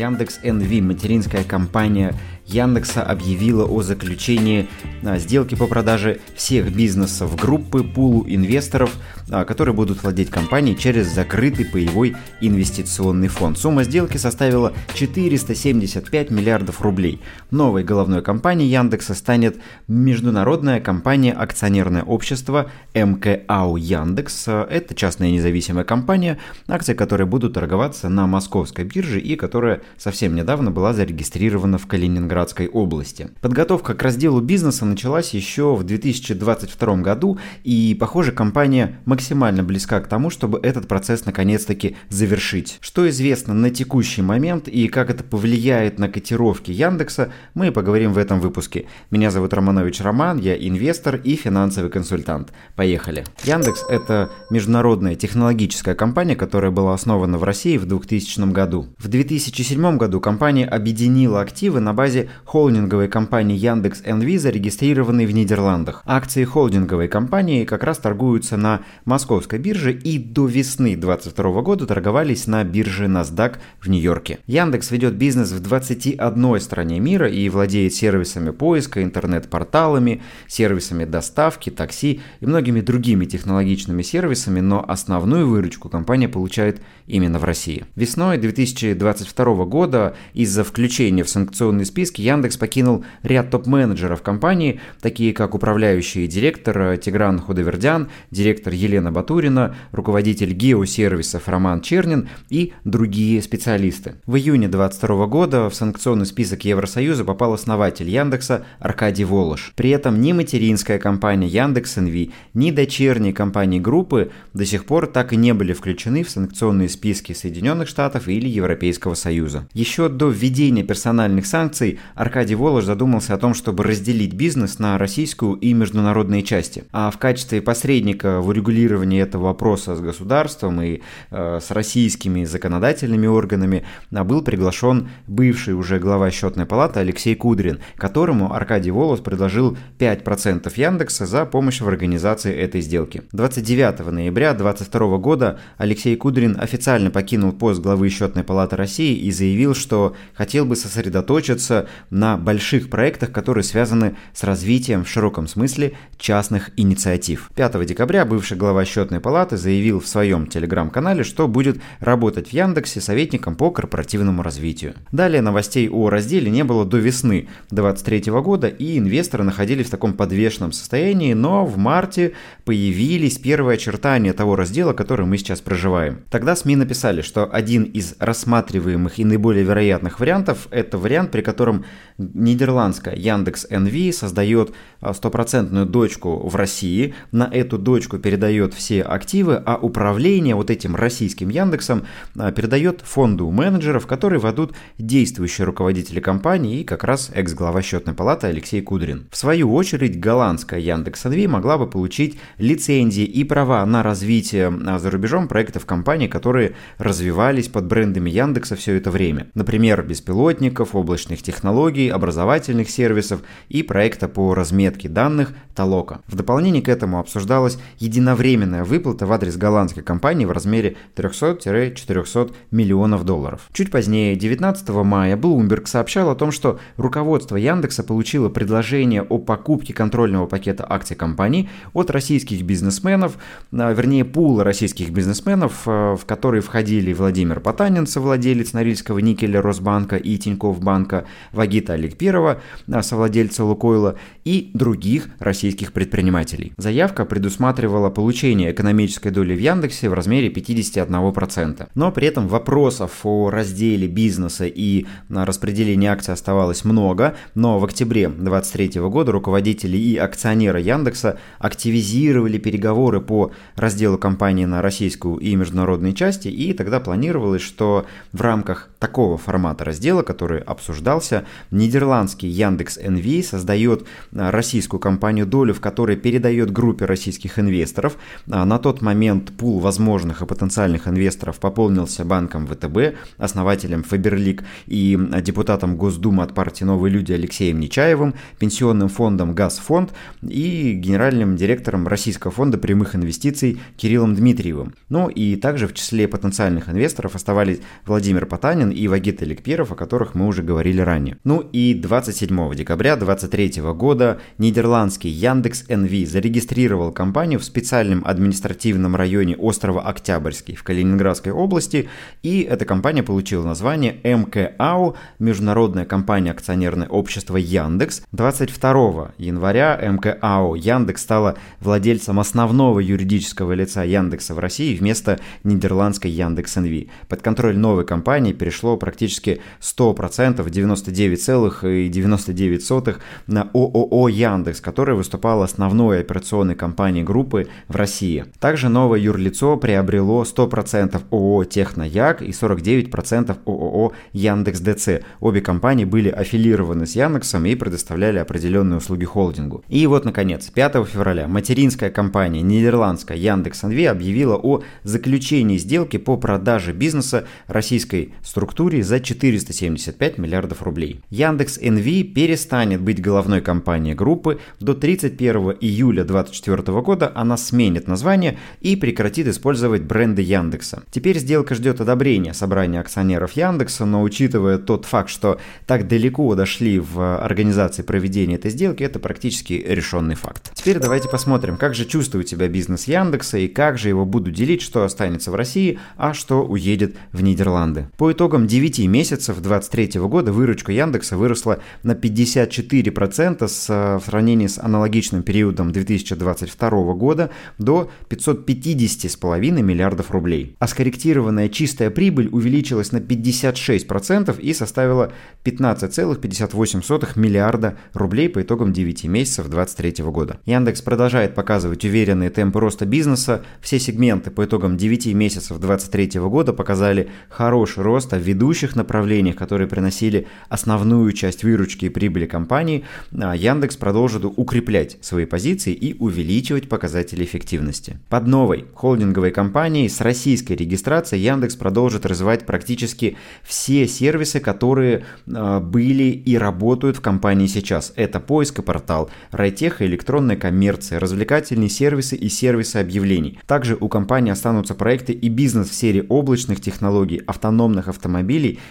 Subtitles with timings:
[0.00, 2.14] Яндекс NV, материнская компания
[2.52, 4.68] Яндекса объявила о заключении
[5.04, 8.94] а, сделки по продаже всех бизнесов группы пулу инвесторов,
[9.30, 13.58] а, которые будут владеть компанией через закрытый паевой инвестиционный фонд.
[13.58, 17.20] Сумма сделки составила 475 миллиардов рублей.
[17.50, 19.56] Новой головной компанией Яндекса станет
[19.86, 24.48] международная компания акционерное общество МКАУ Яндекс.
[24.48, 30.70] Это частная независимая компания, акции которой будут торговаться на московской бирже и которая совсем недавно
[30.70, 33.28] была зарегистрирована в Калининграде Калининградской области.
[33.40, 40.06] Подготовка к разделу бизнеса началась еще в 2022 году, и, похоже, компания максимально близка к
[40.06, 42.78] тому, чтобы этот процесс наконец-таки завершить.
[42.80, 48.18] Что известно на текущий момент и как это повлияет на котировки Яндекса, мы поговорим в
[48.18, 48.86] этом выпуске.
[49.10, 52.52] Меня зовут Романович Роман, я инвестор и финансовый консультант.
[52.76, 53.24] Поехали.
[53.44, 58.86] Яндекс– это международная технологическая компания, которая была основана в России в 2000 году.
[58.98, 66.02] В 2007 году компания объединила активы на базе холдинговой компании Яндекс NV зарегистрированной в Нидерландах.
[66.06, 72.46] Акции холдинговой компании как раз торгуются на московской бирже и до весны 2022 года торговались
[72.46, 74.38] на бирже NASDAQ в Нью-Йорке.
[74.46, 82.20] Яндекс ведет бизнес в 21 стране мира и владеет сервисами поиска, интернет-порталами, сервисами доставки, такси
[82.40, 87.84] и многими другими технологичными сервисами, но основную выручку компания получает именно в России.
[87.96, 91.84] Весной 2022 года из-за включения в санкционный
[92.20, 99.74] список Яндекс покинул ряд топ-менеджеров компании, такие как управляющий директор Тигран Худовердян, директор Елена Батурина,
[99.92, 104.14] руководитель геосервисов Роман Чернин и другие специалисты.
[104.26, 109.72] В июне 2022 года в санкционный список Евросоюза попал основатель Яндекса Аркадий Волош.
[109.76, 115.32] При этом ни материнская компания Яндекс НВ, ни дочерние компании группы до сих пор так
[115.32, 119.66] и не были включены в санкционные списки Соединенных Штатов или Европейского Союза.
[119.74, 125.54] Еще до введения персональных санкций Аркадий Волош задумался о том, чтобы разделить бизнес на российскую
[125.54, 126.84] и международные части.
[126.92, 133.26] А в качестве посредника в урегулировании этого вопроса с государством и э, с российскими законодательными
[133.26, 139.76] органами а, был приглашен бывший уже глава счетной палаты Алексей Кудрин, которому Аркадий Волос предложил
[139.98, 143.22] 5% Яндекса за помощь в организации этой сделки.
[143.32, 149.74] 29 ноября 2022 года Алексей Кудрин официально покинул пост главы счетной палаты России и заявил,
[149.74, 156.70] что хотел бы сосредоточиться на больших проектах, которые связаны с развитием в широком смысле частных
[156.76, 157.50] инициатив.
[157.54, 163.00] 5 декабря бывший глава счетной палаты заявил в своем телеграм-канале, что будет работать в Яндексе
[163.00, 164.94] советником по корпоративному развитию.
[165.12, 170.14] Далее новостей о разделе не было до весны 2023 года, и инвесторы находились в таком
[170.14, 172.32] подвешенном состоянии, но в марте
[172.64, 176.20] появились первые очертания того раздела, который мы сейчас проживаем.
[176.30, 181.79] Тогда СМИ написали, что один из рассматриваемых и наиболее вероятных вариантов– это вариант, при котором
[182.18, 189.62] нидерландская Яндекс NV создает а, стопроцентную дочку в России, на эту дочку передает все активы,
[189.64, 192.04] а управление вот этим российским Яндексом
[192.38, 198.46] а, передает фонду менеджеров, которые ведут действующие руководители компании и как раз экс-глава счетной палаты
[198.48, 199.26] Алексей Кудрин.
[199.30, 204.98] В свою очередь голландская Яндекс NV могла бы получить лицензии и права на развитие а,
[204.98, 209.48] за рубежом проектов компании, которые развивались под брендами Яндекса все это время.
[209.54, 211.69] Например, беспилотников, облачных технологий,
[212.12, 216.20] образовательных сервисов и проекта по разметке данных Толока.
[216.26, 223.24] В дополнение к этому обсуждалась единовременная выплата в адрес голландской компании в размере 300-400 миллионов
[223.24, 223.68] долларов.
[223.72, 229.94] Чуть позднее, 19 мая, Bloomberg сообщал о том, что руководство Яндекса получило предложение о покупке
[229.94, 233.38] контрольного пакета акций компании от российских бизнесменов,
[233.72, 240.16] а, вернее пула российских бизнесменов, а, в которые входили Владимир Потанин, совладелец Норильского никеля Росбанка
[240.16, 241.24] и Тинькофф банка,
[241.60, 244.16] Вагита Аликперова, а, совладельца Лукойла,
[244.46, 246.72] и других российских предпринимателей.
[246.78, 251.88] Заявка предусматривала получение экономической доли в Яндексе в размере 51%.
[251.94, 258.28] Но при этом вопросов о разделе бизнеса и распределении акций оставалось много, но в октябре
[258.28, 266.14] 2023 года руководители и акционеры Яндекса активизировали переговоры по разделу компании на российскую и международные
[266.14, 273.42] части, и тогда планировалось, что в рамках такого формата раздела, который обсуждался, нидерландский Яндекс NV
[273.42, 278.16] создает а, российскую компанию долю, в которой передает группе российских инвесторов.
[278.48, 285.18] А, на тот момент пул возможных и потенциальных инвесторов пополнился банком ВТБ, основателем Фаберлик и
[285.40, 290.12] депутатом Госдумы от партии «Новые люди» Алексеем Нечаевым, пенсионным фондом «Газфонд»
[290.42, 294.92] и генеральным директором Российского фонда прямых инвестиций Кириллом Дмитриевым.
[295.08, 299.94] Ну и также в числе потенциальных инвесторов оставались Владимир Потанин Кирсин и Вагит Эликперов, о
[299.94, 301.38] которых мы уже говорили ранее.
[301.44, 309.56] Ну и 27 декабря 2023 года нидерландский Яндекс НВ зарегистрировал компанию в специальном административном районе
[309.56, 312.08] острова Октябрьский в Калининградской области,
[312.42, 318.22] и эта компания получила название МКАУ, международная компания акционерное общество Яндекс.
[318.32, 326.76] 22 января МКАУ Яндекс стала владельцем основного юридического лица Яндекса в России вместо нидерландской Яндекс
[326.76, 327.08] НВ.
[327.28, 333.16] Под контроль новой компании перешло практически 100%, 99,99%
[333.46, 338.46] на ООО Яндекс, которая выступала основной операционной компанией группы в России.
[338.58, 345.08] Также новое юрлицо приобрело 100% ООО Технояк и 49% ООО Яндекс ДЦ.
[345.40, 349.84] Обе компании были аффилированы с Яндексом и предоставляли определенные услуги холдингу.
[349.88, 356.36] И вот, наконец, 5 февраля материнская компания нидерландская Яндекс НВ объявила о заключении сделки по
[356.36, 358.32] продаже бизнеса российской
[358.70, 361.20] структуре за 475 миллиардов рублей.
[361.28, 364.60] Яндекс НВ перестанет быть головной компанией группы.
[364.78, 371.02] До 31 июля 2024 года она сменит название и прекратит использовать бренды Яндекса.
[371.10, 377.00] Теперь сделка ждет одобрения собрания акционеров Яндекса, но учитывая тот факт, что так далеко дошли
[377.00, 380.70] в организации проведения этой сделки, это практически решенный факт.
[380.74, 384.80] Теперь давайте посмотрим, как же чувствует себя бизнес Яндекса и как же его будут делить,
[384.80, 388.06] что останется в России, а что уедет в Нидерланды.
[388.16, 394.78] По итогам 9 месяцев 2023 года выручка Яндекса выросла на 54% с, в сравнении с
[394.78, 400.76] аналогичным периодом 2022 года до 550,5 миллиардов рублей.
[400.78, 405.32] А скорректированная чистая прибыль увеличилась на 56% и составила
[405.64, 410.60] 15,58 миллиарда рублей по итогам 9 месяцев 2023 года.
[410.64, 413.62] Яндекс продолжает показывать уверенные темпы роста бизнеса.
[413.80, 419.88] Все сегменты по итогам 9 месяцев 2023 года показали хороший рост в ведущих направлениях, которые
[419.88, 423.04] приносили основную часть выручки и прибыли компании.
[423.32, 428.18] А Яндекс продолжит укреплять свои позиции и увеличивать показатели эффективности.
[428.28, 435.80] Под новой холдинговой компанией с российской регистрацией Яндекс продолжит развивать практически все сервисы, которые э,
[435.80, 438.12] были и работают в компании сейчас.
[438.16, 443.58] Это поиск и портал, райтех электронная коммерция, развлекательные сервисы и сервисы объявлений.
[443.66, 448.39] Также у компании останутся проекты и бизнес в серии облачных технологий, автономных автомобилей,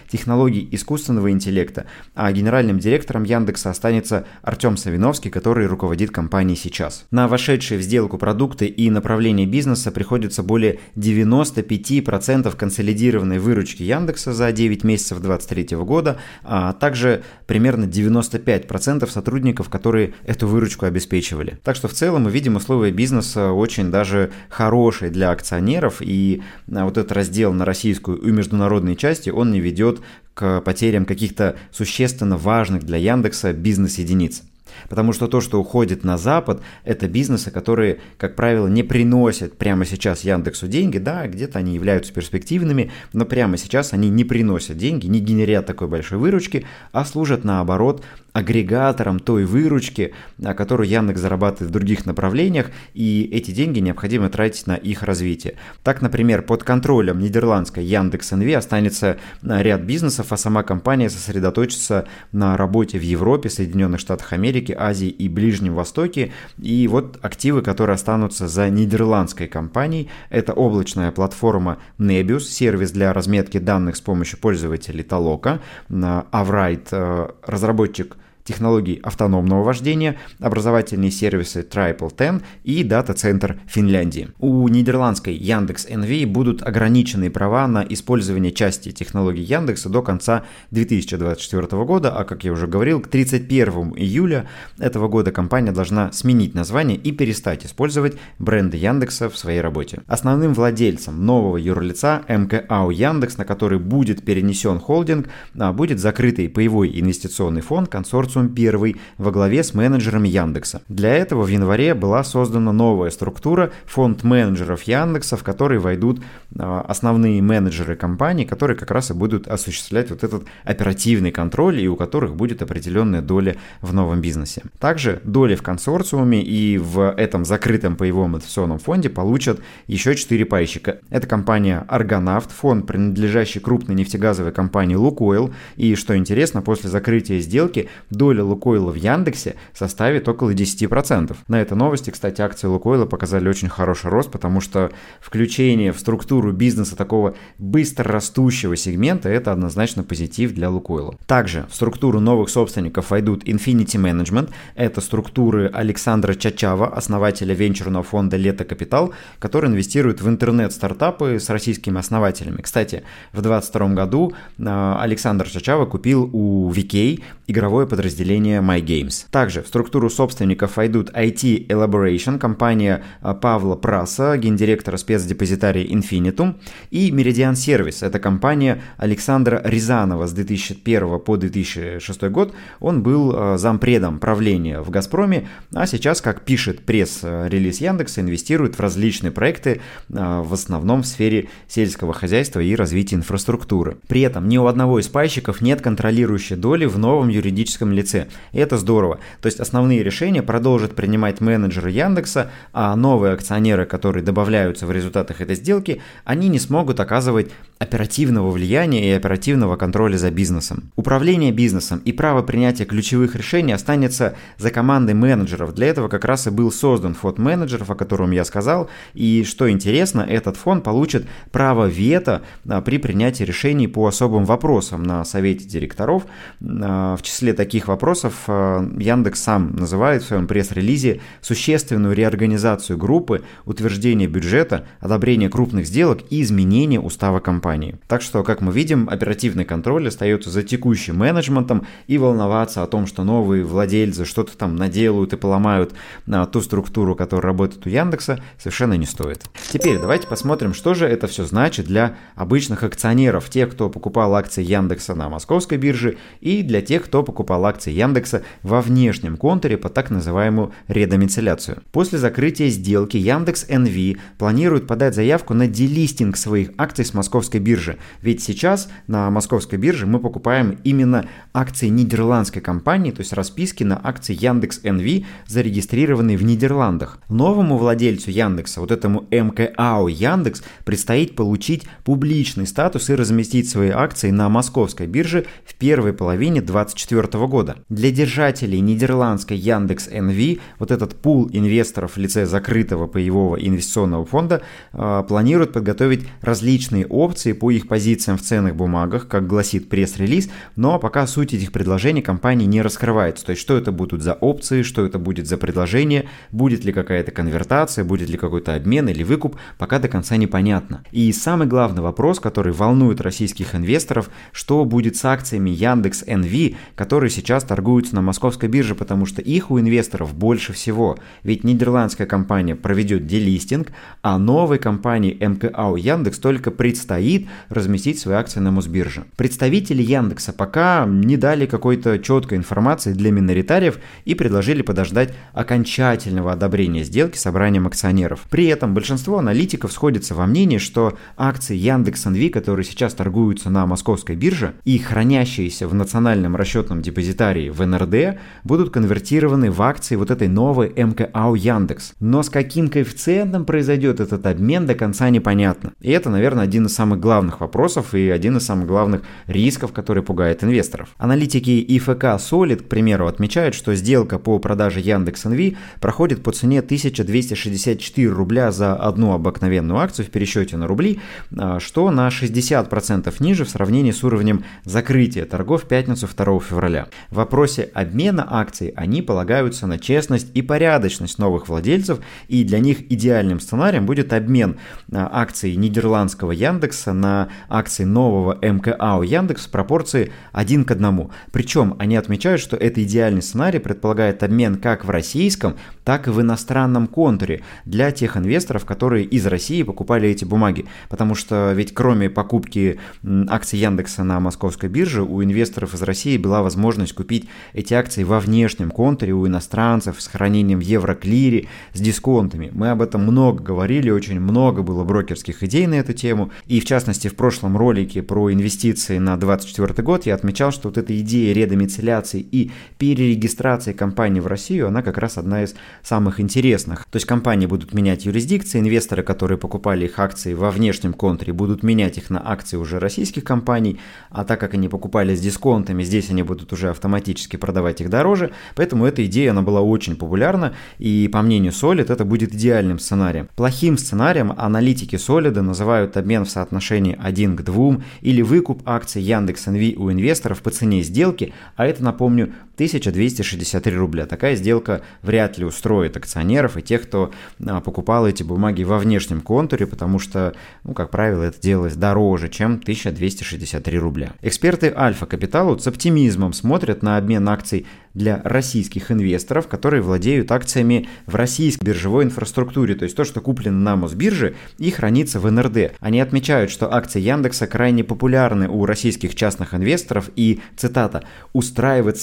[0.10, 1.86] технологий искусственного интеллекта.
[2.16, 7.06] А генеральным директором Яндекса останется Артем Савиновский, который руководит компанией сейчас.
[7.12, 14.52] На вошедшие в сделку продукты и направления бизнеса приходится более 95% консолидированной выручки Яндекса за
[14.52, 21.60] 9 месяцев 2023 года, а также примерно 95% сотрудников, которые эту выручку обеспечивали.
[21.64, 26.42] Так что в целом мы видим условия бизнеса очень даже хорошие для акционеров, и
[26.72, 30.02] а, вот этот раздел на российскую и международные части, он не ведет
[30.34, 34.44] к потерям каких-то существенно важных для Яндекса бизнес-единиц.
[34.90, 39.86] Потому что то, что уходит на Запад, это бизнесы, которые, как правило, не приносят прямо
[39.86, 40.98] сейчас Яндексу деньги.
[40.98, 45.88] Да, где-то они являются перспективными, но прямо сейчас они не приносят деньги, не генерят такой
[45.88, 50.14] большой выручки, а служат наоборот агрегатором той выручки,
[50.56, 55.56] которую Яндекс зарабатывает в других направлениях, и эти деньги необходимо тратить на их развитие.
[55.84, 62.56] Так, например, под контролем нидерландской Яндекс НВ останется ряд бизнесов, а сама компания сосредоточится на
[62.56, 66.32] работе в Европе, Соединенных Штатах Америки, Азии и Ближнем Востоке.
[66.58, 73.58] И вот активы, которые останутся за нидерландской компанией, это облачная платформа Nebius, сервис для разметки
[73.58, 82.42] данных с помощью пользователей Толока, Avright, э, разработчик технологий автономного вождения, образовательные сервисы Triple Ten
[82.64, 84.30] и дата-центр Финляндии.
[84.40, 91.84] У нидерландской Яндекс NV будут ограниченные права на использование части технологий Яндекса до конца 2024
[91.86, 94.48] года, а как я уже говорил, к 31 июля
[94.80, 100.02] этого года компания должна сменить название и перестать использовать бренды Яндекса в своей работе.
[100.08, 105.28] Основным владельцем нового юрлица МКАУ Яндекс, на который будет перенесен холдинг,
[105.58, 110.82] а, будет закрытый паевой инвестиционный фонд консорциум Samsung первый во главе с менеджерами Яндекса.
[110.88, 116.22] Для этого в январе была создана новая структура, фонд менеджеров Яндекса, в который войдут
[116.58, 121.88] а, основные менеджеры компании, которые как раз и будут осуществлять вот этот оперативный контроль и
[121.88, 124.64] у которых будет определенная доля в новом бизнесе.
[124.80, 131.00] Также доли в консорциуме и в этом закрытом паевом инвестиционном фонде получат еще 4 пайщика.
[131.10, 135.54] Это компания Argonaut, фонд, принадлежащий крупной нефтегазовой компании Лукойл.
[135.76, 141.36] И что интересно, после закрытия сделки доля Лукойла в Яндексе составит около 10%.
[141.48, 146.52] На этой новости, кстати, акции Лукойла показали очень хороший рост, потому что включение в структуру
[146.52, 151.16] бизнеса такого быстро растущего сегмента– это однозначно позитив для Лукойла.
[151.26, 158.36] Также в структуру новых собственников войдут Infinity Management, это структуры Александра Чачава, основателя венчурного фонда
[158.36, 162.62] «Лето Капитал», который инвестирует в интернет-стартапы с российскими основателями.
[162.62, 169.26] Кстати, в 2022 году а, Александр Чачава купил у VK игровое подразделение MyGames.
[169.32, 176.56] Также в структуру собственников войдут IT Elaboration, компания а, Павла Праса, гендиректора спецдепозитария Infinitum,
[176.92, 182.54] и Meridian Service, это компания Александра Рязанова с 2001 по 2006 год.
[182.80, 188.80] Он был а, зампредом правления в «Газпроме», а сейчас, как пишет пресс-релиз Яндекса, инвестирует в
[188.80, 193.98] различные проекты, в основном в сфере сельского хозяйства и развития инфраструктуры.
[194.08, 198.28] При этом ни у одного из пайщиков нет контролирующей доли в новом юридическом лице.
[198.52, 199.20] И это здорово.
[199.42, 205.42] То есть основные решения продолжат принимать менеджеры Яндекса, а новые акционеры, которые добавляются в результатах
[205.42, 210.92] этой сделки, они не смогут оказывать оперативного влияния и оперативного контроля за бизнесом.
[210.98, 215.74] Управление бизнесом и право принятия ключевых решений останется за командой менеджеров.
[215.74, 218.90] Для этого как раз и был создан фонд менеджеров, о котором я сказал.
[219.14, 225.04] И что интересно, этот фонд получит право вето а, при принятии решений по особым вопросам
[225.04, 226.26] на совете директоров.
[226.62, 233.44] А, в числе таких вопросов а, Яндекс сам называет в своем пресс-релизе существенную реорганизацию группы,
[233.64, 237.69] утверждение бюджета, одобрение крупных сделок и изменение устава компании.
[238.08, 243.08] Так что, как мы видим, оперативный контроль остается за текущим менеджментом и волноваться о том,
[243.08, 245.94] что новые владельцы что-то там наделают и поломают
[246.26, 249.44] на ту структуру, которая работает у Яндекса, совершенно не стоит.
[249.72, 254.64] Теперь давайте посмотрим, что же это все значит для обычных акционеров, тех, кто покупал акции
[254.64, 259.90] Яндекса на московской бирже, и для тех, кто покупал акции Яндекса во внешнем контуре по
[259.90, 261.84] так называемую редомицеляцию.
[261.92, 267.98] После закрытия сделки Яндекс NV планирует подать заявку на делистинг своих акций с московской биржи.
[268.22, 274.00] Ведь сейчас на московской бирже мы покупаем именно акции нидерландской компании, то есть расписки на
[274.02, 277.20] акции Яндекс NV, зарегистрированные в Нидерландах.
[277.30, 284.32] Новому владельцу Яндекса, вот этому МКАО Яндекс, предстоит получить публичный статус и разместить свои акции
[284.32, 287.78] на московской бирже в первой половине 2024 года.
[287.90, 294.62] Для держателей нидерландской Яндекс NV вот этот пул инвесторов в лице закрытого паевого инвестиционного фонда
[294.94, 301.00] э, планирует подготовить различные опции по их позициям в ценных бумагах, как гласит пресс-релиз, но
[301.00, 303.46] пока суть этих предложений компании не раскрывается.
[303.46, 307.32] То есть, что это будут за опции, что это будет за предложение, будет ли какая-то
[307.32, 311.04] конвертация, будет ли какой-то обмен или выкуп, пока до конца непонятно.
[311.12, 317.30] И самый главный вопрос, который волнует российских инвесторов, что будет с акциями Яндекс NV, которые
[317.30, 321.18] сейчас торгуются на московской бирже, потому что их у инвесторов больше всего.
[321.44, 323.92] Ведь нидерландская компания проведет делистинг,
[324.22, 327.39] а новой компании МКАУ Яндекс только предстоит
[327.70, 329.26] разместить свои акции на Мосбирже.
[329.36, 337.04] Представители Яндекса пока не дали какой-то четкой информации для миноритариев и предложили подождать окончательного одобрения
[337.04, 338.42] сделки собранием акционеров.
[338.50, 343.86] При этом большинство аналитиков сходится во мнении, что акции Яндекс NV, которые сейчас торгуются на
[343.86, 350.32] московской бирже и хранящиеся в национальном расчетном депозитарии в НРД, будут конвертированы в акции вот
[350.32, 352.14] этой новой МКАУ Яндекс.
[352.20, 355.94] Но с каким коэффициентом произойдет этот обмен до конца непонятно.
[356.02, 360.24] И это, наверное, один из самых главных вопросов и один из самых главных рисков, который
[360.24, 361.10] пугает инвесторов.
[361.18, 366.80] Аналитики ИФК Solid, к примеру, отмечают, что сделка по продаже Яндекс NV проходит по цене
[366.80, 371.20] 1264 рубля за одну обыкновенную акцию в пересчете на рубли,
[371.58, 377.08] а, что на 60% ниже в сравнении с уровнем закрытия торгов в пятницу 2 февраля.
[377.30, 383.12] В вопросе обмена акций они полагаются на честность и порядочность новых владельцев, и для них
[383.12, 384.78] идеальным сценарием будет обмен
[385.12, 391.30] а, акций нидерландского Яндекса на акции нового МКАО Яндекс в пропорции 1 к 1.
[391.52, 396.42] Причем они отмечают, что это идеальный сценарий предполагает обмен как в российском, так и в
[396.42, 400.86] иностранном контуре для тех инвесторов, которые из России покупали эти бумаги.
[401.10, 403.00] Потому что ведь кроме покупки
[403.48, 408.40] акций Яндекса на московской бирже, у инвесторов из России была возможность купить эти акции во
[408.40, 412.72] внешнем контуре у иностранцев с хранением в евроклире, с дисконтами.
[412.74, 416.52] Мы об этом много говорили, очень много было брокерских идей на эту тему.
[416.66, 420.90] И в частности, частности, в прошлом ролике про инвестиции на 2024 год я отмечал, что
[420.90, 426.42] вот эта идея редомицеляции и перерегистрации компании в Россию, она как раз одна из самых
[426.42, 427.06] интересных.
[427.10, 431.84] То есть компании будут менять юрисдикции, инвесторы, которые покупали их акции во внешнем контуре, будут
[431.84, 433.98] менять их на акции уже российских компаний,
[434.30, 438.52] а так как они покупали с дисконтами, здесь они будут уже автоматически продавать их дороже,
[438.76, 443.48] поэтому эта идея, она была очень популярна, и по мнению Solid это будет идеальным сценарием.
[443.56, 449.98] Плохим сценарием аналитики Solid называют обмен в соотношении 1 к 2 или выкуп акций Яндекс.Нв
[449.98, 454.26] у инвесторов по цене сделки, а это, напомню, 1263 рубля.
[454.26, 457.34] Такая сделка вряд ли устроит акционеров и тех, кто
[457.66, 460.56] а, покупал эти бумаги во внешнем контуре, потому что,
[460.86, 464.32] ну, как правило, это делалось дороже, чем 1263 рубля.
[464.42, 471.08] Эксперты Альфа Капиталу с оптимизмом смотрят на обмен акций для российских инвесторов, которые владеют акциями
[471.26, 475.94] в российской биржевой инфраструктуре, то есть то, что куплено на Мосбирже и хранится в НРД.
[476.00, 482.18] Они отмечают, что акции Яндекса крайне популярны у российских частных инвесторов и, цитата, «устраивать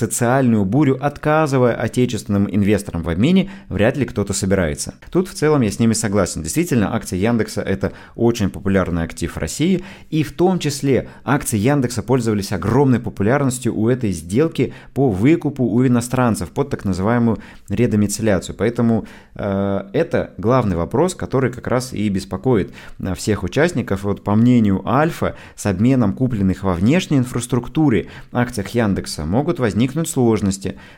[0.46, 4.94] социальную бурю, отказывая отечественным инвесторам в обмене, вряд ли кто-то собирается».
[5.10, 6.42] Тут в целом я с ними согласен.
[6.42, 12.02] Действительно, акции Яндекса– это очень популярный актив в России, и в том числе акции Яндекса
[12.02, 17.38] пользовались огромной популярностью у этой сделки по выкупу у иностранцев под так называемую
[17.68, 18.56] редомицеляцию.
[18.56, 24.04] Поэтому э, это главный вопрос, который как раз и беспокоит э, всех участников.
[24.04, 30.35] Вот по мнению Альфа, с обменом купленных во внешней инфраструктуре акциях Яндекса могут возникнуть сложности.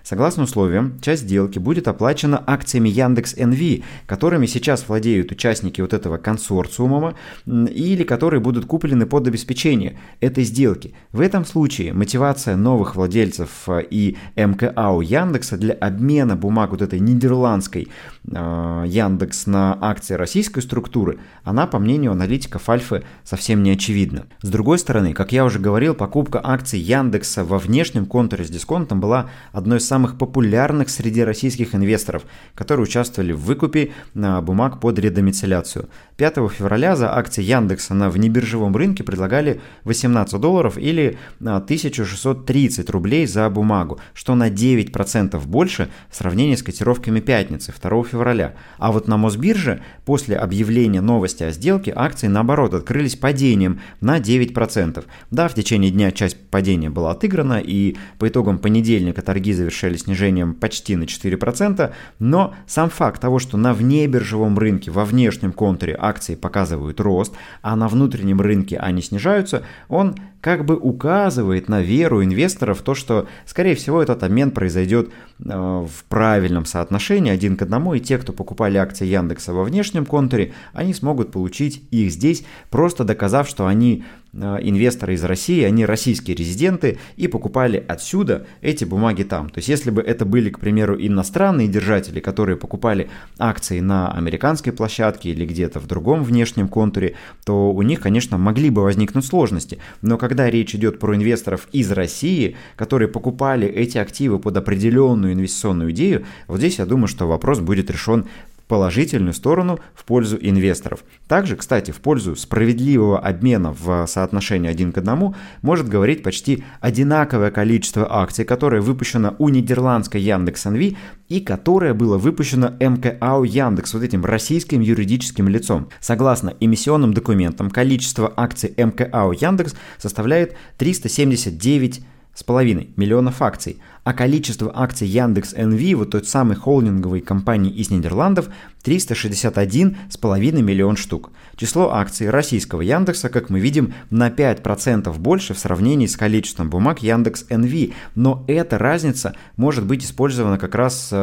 [0.03, 6.17] Согласно условиям, часть сделки будет оплачена акциями Яндекс НВ, которыми сейчас владеют участники вот этого
[6.17, 7.15] консорциума
[7.47, 10.95] или которые будут куплены под обеспечение этой сделки.
[11.13, 16.83] В этом случае мотивация новых владельцев э, и МК АО Яндекса для обмена бумаг вот
[16.83, 17.89] этой нидерландской
[18.25, 24.27] э, Яндекс на акции российской структуры, она, по мнению аналитиков Альфы, совсем не очевидна.
[24.43, 29.01] С другой стороны, как я уже говорил, покупка акций Яндекса во внешнем контуре с дисконтом
[29.01, 34.99] была одной из самых популярных среди российских инвесторов, которые участвовали в выкупе на бумаг под
[34.99, 35.89] редомицеляцию.
[36.17, 43.49] 5 февраля за акции Яндекса на внебиржевом рынке предлагали 18 долларов или 1630 рублей за
[43.49, 48.55] бумагу, что на 9% больше в сравнении с котировками пятницы 2 февраля.
[48.79, 55.05] А вот на Мосбирже после объявления новости о сделке акции наоборот открылись падением на 9%.
[55.31, 60.55] Да, в течение дня часть падения была отыграна и по итогам понедельника торги завершили снижением
[60.55, 66.35] почти на 4%, но сам факт того, что на внебиржевом рынке, во внешнем контуре акции
[66.35, 72.83] показывают рост, а на внутреннем рынке они снижаются, он как бы указывает на веру инвесторов
[72.83, 78.01] то, что, скорее всего, этот обмен произойдет э, в правильном соотношении один к одному, и
[78.01, 83.49] те, кто покупали акции Яндекса во внешнем контуре, они смогут получить их здесь, просто доказав,
[83.49, 84.05] что они
[84.39, 89.51] инвесторы из России, они российские резиденты и покупали отсюда эти бумаги там.
[89.51, 94.73] То есть если бы это были, к примеру, иностранные держатели, которые покупали акции на американской
[94.73, 99.79] площадке или где-то в другом внешнем контуре, то у них, конечно, могли бы возникнуть сложности.
[100.03, 105.91] Но когда речь идет про инвесторов из России, которые покупали эти активы под определенную инвестиционную
[105.93, 108.27] идею, вот здесь я думаю, что вопрос будет решен
[108.69, 111.05] положительную сторону в пользу инвесторов.
[111.27, 117.51] Также, кстати, в пользу справедливого обмена в соотношении один к одному может говорить почти одинаковое
[117.51, 120.97] количество акций, которое выпущено у нидерландской Яндекс НВ
[121.29, 125.89] и которое было выпущено МКАУ Яндекс, вот этим российским юридическим лицом.
[126.01, 132.03] Согласно эмиссионным документам, количество акций МКАУ Яндекс составляет 379
[132.39, 137.91] с половиной миллионов акций, а количество акций Яндекс НВ, вот той самой холдинговой компании из
[137.91, 138.49] Нидерландов,
[138.85, 141.33] 361,5 миллион штук.
[141.57, 147.03] Число акций российского Яндекса, как мы видим, на 5% больше в сравнении с количеством бумаг
[147.03, 151.17] Яндекс НВ, но эта разница может быть использована как раз э,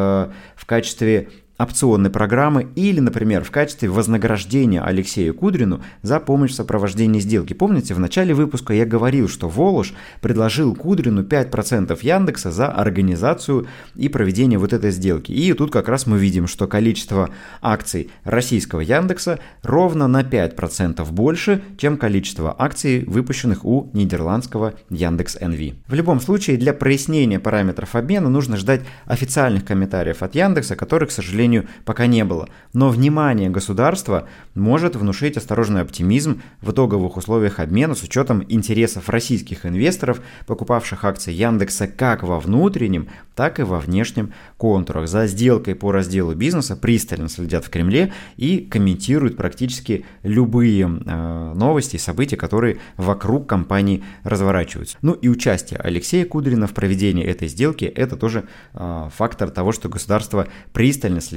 [0.58, 7.19] в качестве опционной программы или, например, в качестве вознаграждения Алексею Кудрину за помощь в сопровождении
[7.19, 7.53] сделки.
[7.53, 14.09] Помните, в начале выпуска я говорил, что Волош предложил Кудрину 5% Яндекса за организацию и
[14.09, 15.31] проведение вот этой сделки.
[15.31, 17.29] И тут как раз мы видим, что количество
[17.61, 25.75] акций российского Яндекса ровно на 5% больше, чем количество акций, выпущенных у нидерландского Яндекс NV.
[25.87, 31.11] В любом случае, для прояснения параметров обмена нужно ждать официальных комментариев от Яндекса, которые, к
[31.11, 32.49] сожалению, сожалению, пока не было.
[32.73, 39.65] Но внимание государства может внушить осторожный оптимизм в итоговых условиях обмена с учетом интересов российских
[39.65, 45.08] инвесторов, покупавших акции Яндекса как во внутреннем, так и во внешнем контурах.
[45.08, 51.97] За сделкой по разделу бизнеса пристально следят в Кремле и комментируют практически любые э, новости
[51.97, 54.97] и события, которые вокруг компании разворачиваются.
[55.01, 59.89] Ну и участие Алексея Кудрина в проведении этой сделки– это тоже э, фактор того, что
[59.89, 61.35] государство пристально следит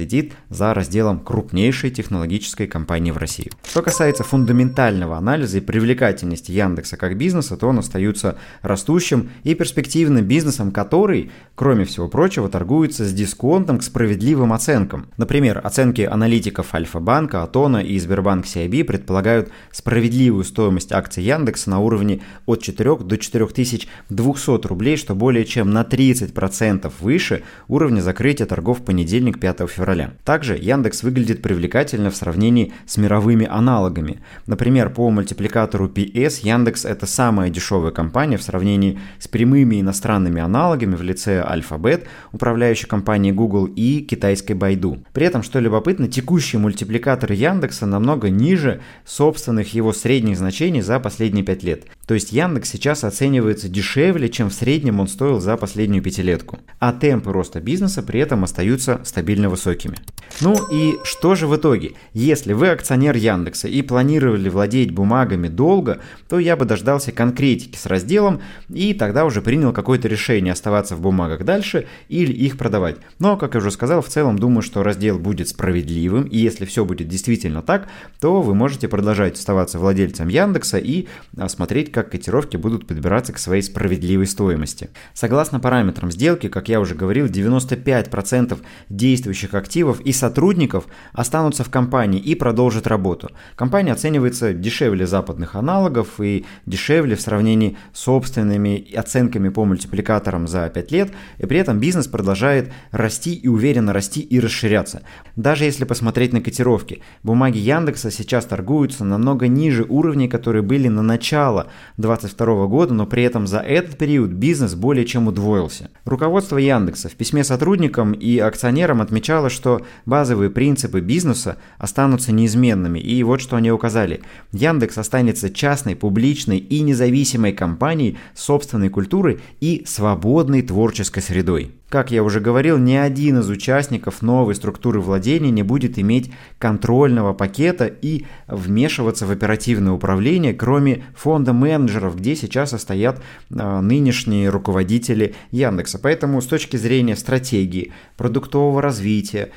[0.49, 3.51] за разделом крупнейшей технологической компании в России.
[3.67, 10.25] Что касается фундаментального анализа и привлекательности Яндекса как бизнеса, то он остается растущим и перспективным
[10.25, 15.07] бизнесом, который, кроме всего прочего, торгуется с дисконтом к справедливым оценкам.
[15.17, 22.21] Например, оценки аналитиков Альфа-банка, Атона и Сбербанк CIB предполагают справедливую стоимость акций Яндекса на уровне
[22.45, 28.83] от 4 до 4200 рублей, что более чем на 30% выше уровня закрытия торгов в
[28.83, 29.88] понедельник 5 февраля.
[30.23, 34.21] Также Яндекс выглядит привлекательно в сравнении с мировыми аналогами.
[34.47, 40.95] Например, по мультипликатору PS Яндекс это самая дешевая компания в сравнении с прямыми иностранными аналогами
[40.95, 45.03] в лице Alphabet, управляющей компанией Google и китайской Baidu.
[45.13, 51.43] При этом, что любопытно, текущие мультипликаторы Яндекса намного ниже собственных его средних значений за последние
[51.43, 51.83] 5 лет.
[52.09, 56.57] То есть Яндекс сейчас оценивается дешевле, чем в среднем он стоил за последнюю пятилетку.
[56.79, 59.95] А темпы роста бизнеса при этом остаются стабильно высокими.
[60.41, 61.93] Ну и что же в итоге?
[62.13, 67.85] Если вы акционер Яндекса и планировали владеть бумагами долго, то я бы дождался конкретики с
[67.85, 72.97] разделом и тогда уже принял какое-то решение оставаться в бумагах дальше или их продавать.
[73.19, 76.85] Но, как я уже сказал, в целом думаю, что раздел будет справедливым, и если все
[76.85, 77.87] будет действительно так,
[78.19, 83.37] то вы можете продолжать оставаться владельцем Яндекса и а, смотреть, как котировки будут подбираться к
[83.37, 84.89] своей справедливой стоимости.
[85.13, 88.57] Согласно параметрам сделки, как я уже говорил, 95%
[88.87, 93.31] действующих активов и сотрудников останутся в компании и продолжат работу.
[93.57, 100.69] Компания оценивается дешевле западных аналогов и дешевле в сравнении с собственными оценками по мультипликаторам за
[100.69, 105.01] 5 лет, и при этом бизнес продолжает расти и уверенно расти и расширяться.
[105.35, 111.01] Даже если посмотреть на котировки, бумаги Яндекса сейчас торгуются намного ниже уровней, которые были на
[111.01, 115.89] начало 2022 года, но при этом за этот период бизнес более чем удвоился.
[116.05, 123.23] Руководство Яндекса в письме сотрудникам и акционерам отмечало, что базовые принципы бизнеса останутся неизменными, и
[123.23, 124.21] вот что они указали.
[124.51, 131.78] Яндекс останется частной, публичной и независимой компанией с собственной культурой и свободной творческой средой.
[131.89, 137.33] Как я уже говорил, ни один из участников новой структуры владения не будет иметь контрольного
[137.33, 145.33] пакета и вмешиваться в оперативное управление, кроме фонда менеджеров, где сейчас состоят э, нынешние руководители
[145.49, 145.97] Яндекса.
[145.97, 149.49] Поэтому с точки зрения стратегии, продуктового развития,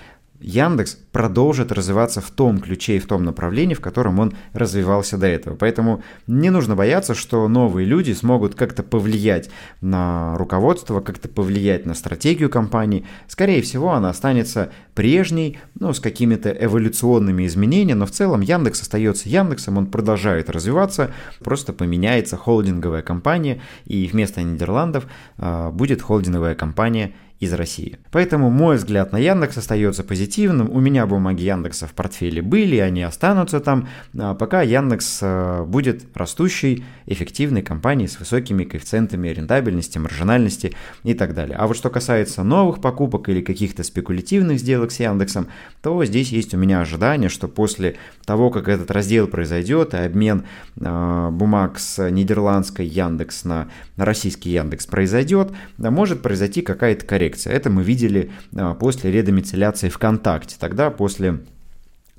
[0.42, 5.26] Яндекс продолжит развиваться в том ключе и в том направлении, в котором он развивался до
[5.26, 5.56] этого.
[5.56, 9.50] Поэтому не нужно бояться, что новые люди смогут как-то повлиять
[9.80, 13.06] на руководство, как-то повлиять на стратегию компании.
[13.28, 19.28] Скорее всего, она останется прежней, ну, с какими-то эволюционными изменениями, но в целом Яндекс остается
[19.28, 25.06] Яндексом, он продолжает развиваться, просто поменяется холдинговая компания, и вместо Нидерландов
[25.38, 27.98] э, будет холдинговая компания из России.
[28.12, 30.70] Поэтому мой взгляд на Яндекс остается позитивным.
[30.70, 36.04] У меня бумаги Яндекса в портфеле были, они останутся там, а пока Яндекс э, будет
[36.14, 41.56] растущей, эффективной компанией с высокими коэффициентами рентабельности, маржинальности и так далее.
[41.56, 45.48] А вот что касается новых покупок или каких-то спекулятивных сделок с Яндексом,
[45.82, 50.44] то здесь есть у меня ожидание, что после того, как этот раздел произойдет и обмен
[50.76, 57.52] э, бумаг с нидерландской Яндекс на российский Яндекс произойдет, может произойти какая-то коррекция коррекция.
[57.52, 60.56] Это мы видели а, после редомицеляции ВКонтакте.
[60.58, 61.40] Тогда после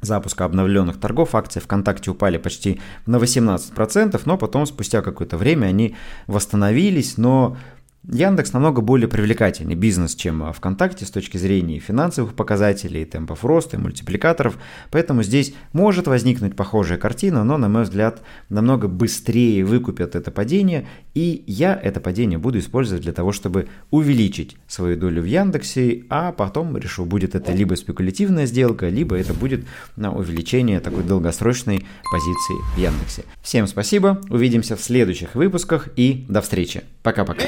[0.02, 5.95] запуска обновленных торгов акции ВКонтакте упали почти на 18%, но потом спустя какое-то время они
[6.28, 7.58] восстановились, но
[8.06, 13.80] Яндекс намного более привлекательный бизнес, чем ВКонтакте с точки зрения финансовых показателей, темпов роста и
[13.80, 14.58] мультипликаторов,
[14.92, 20.86] поэтому здесь может возникнуть похожая картина, но, на мой взгляд, намного быстрее выкупят это падение,
[21.13, 26.34] и я это падение буду использовать для того, чтобы увеличить свою долю в Яндексе, а
[26.34, 32.76] потом решу, будет это либо спекулятивная сделка, либо это будет на увеличение такой долгосрочной позиции
[32.76, 33.24] в Яндексе.
[33.42, 36.84] Всем спасибо, увидимся в следующих выпусках и до встречи.
[37.04, 37.44] Пока-пока.